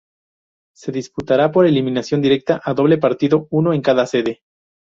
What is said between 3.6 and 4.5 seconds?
en cada sede.